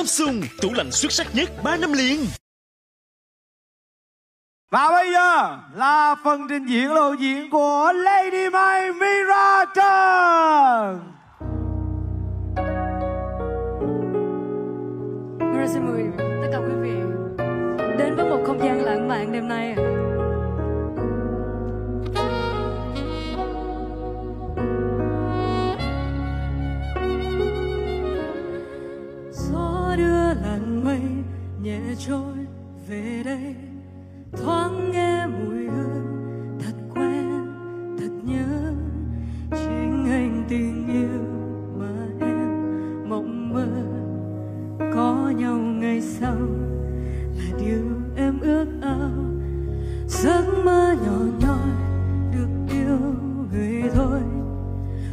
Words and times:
Samsung, 0.00 0.42
tủ 0.60 0.72
lạnh 0.72 0.90
xuất 0.90 1.12
sắc 1.12 1.26
nhất 1.34 1.50
3 1.64 1.76
năm 1.76 1.92
liền. 1.92 2.20
Và 4.70 4.88
bây 4.88 5.12
giờ 5.12 5.58
là 5.74 6.16
phần 6.24 6.46
trình 6.48 6.66
diễn 6.66 6.92
lộ 6.92 7.12
diện 7.12 7.50
của 7.50 7.92
Lady 7.94 8.50
Mai 8.52 8.92
Mira 8.92 9.64
Trần. 9.74 11.12
Mira 15.38 15.66
xin 15.72 15.86
mời 15.86 16.02
tất 16.42 16.48
cả 16.52 16.58
quý 16.58 16.74
vị 16.82 16.94
đến 17.98 18.16
với 18.16 18.30
một 18.30 18.44
không 18.46 18.58
gian 18.58 18.84
lãng 18.84 19.08
mạn 19.08 19.32
đêm 19.32 19.48
nay. 19.48 19.74
Về 32.90 33.22
đây. 33.24 33.54
Thoáng 34.32 34.90
nghe 34.92 35.26
mùi 35.26 35.64
hương, 35.64 36.58
thật 36.60 36.74
quen, 36.94 37.46
thật 37.98 38.10
nhớ. 38.24 38.72
Chính 39.50 40.06
anh 40.10 40.44
tình 40.48 40.88
yêu 40.88 41.24
mà 41.78 42.26
em 42.26 42.48
mộng 43.08 43.52
mơ. 43.54 43.68
Có 44.94 45.32
nhau 45.36 45.58
ngày 45.58 46.00
sau 46.00 46.36
là 47.36 47.58
điều 47.60 47.84
em 48.16 48.40
ước 48.40 48.66
ao. 48.82 49.10
Giấc 50.08 50.44
mơ 50.64 50.94
nhỏ 51.06 51.18
nhoi 51.40 51.70
được 52.32 52.74
yêu 52.74 52.98
người 53.52 53.82
thôi. 53.94 54.20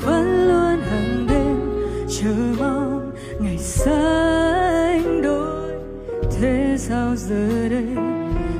Vẫn 0.00 0.48
luôn 0.48 0.80
hàng 0.80 1.26
đêm, 1.28 1.56
chờ 2.08 2.34
mong 2.58 3.12
ngày 3.40 3.58
sau 3.58 4.17
thế 6.40 6.74
sao 6.78 7.16
giờ 7.16 7.68
đây? 7.68 7.86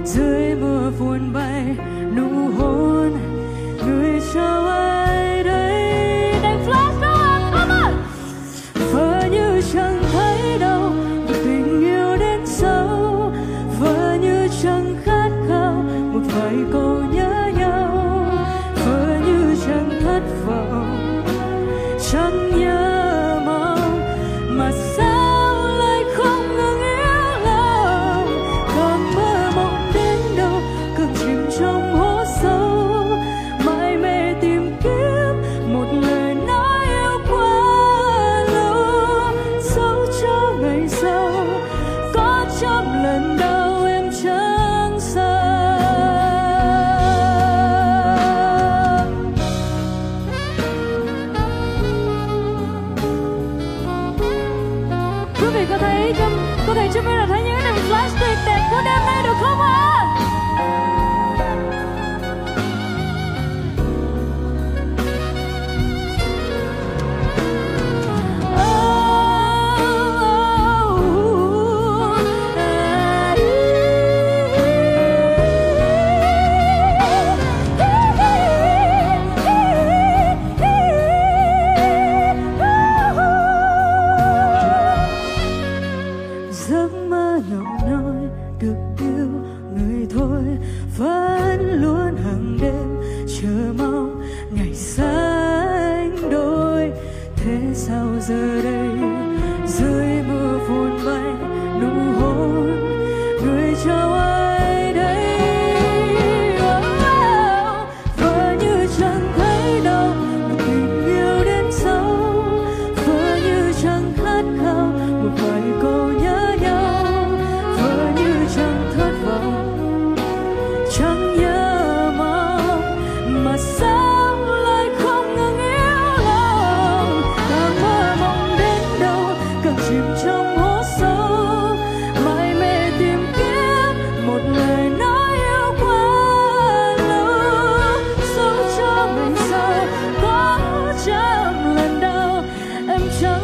Dưới 0.04 0.54
mưa 0.54 0.92
phun 0.98 1.32
bay 1.32 1.76
nụ 2.16 2.48
hôn, 2.58 3.12
người 3.86 4.20
trao 4.34 4.66
ai 4.66 5.44
đây? 5.44 6.32
Đánh 6.42 6.64
flash 6.66 7.00
đó 7.00 7.50
come 7.52 7.74
on 7.74 7.92
vỡ 8.92 9.28
như 9.30 9.62
chẳng 9.72 10.02
thấy 10.12 10.58
đâu, 10.58 10.80
một 11.26 11.34
tình 11.44 11.80
yêu 11.80 12.16
đến 12.16 12.40
sâu. 12.46 13.32
Vỡ 13.80 14.16
như 14.20 14.48
chẳng 14.62 14.96
khát 15.04 15.30
khao, 15.48 15.84
một 16.12 16.22
vài 16.34 16.54
câu 16.72 16.87
vẫn 90.98 91.82
luôn 91.82 92.16
hàng 92.24 92.58
đêm 92.60 92.96
chờ 93.26 93.72
mong 93.78 94.22
ngày 94.50 94.74
xanh 94.74 96.30
đôi. 96.30 96.92
Thế 97.36 97.58
sao 97.74 98.06
giờ 98.20 98.62
đây? 98.62 98.67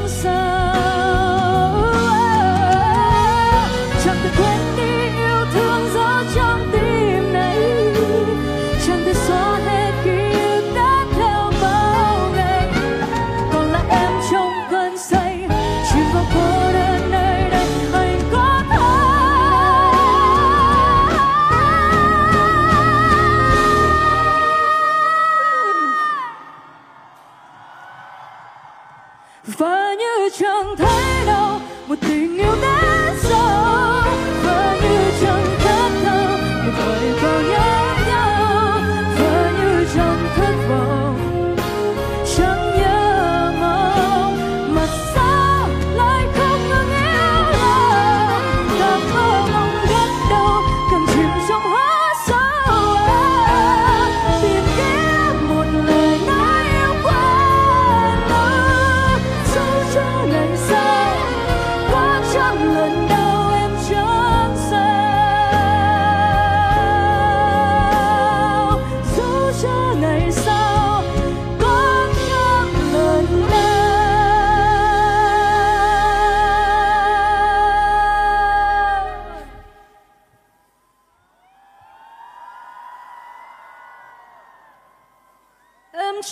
Em 0.04 0.53
em 86.14 86.22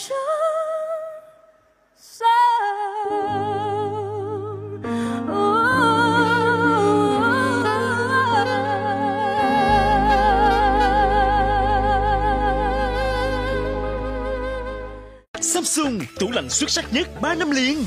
chẳng 15.79 15.99
tủ 16.21 16.31
lạnh 16.31 16.49
xuất 16.49 16.71
sắc 16.71 16.85
nhất 16.93 17.09
3 17.21 17.35
năm 17.35 17.51
liền. 17.51 17.85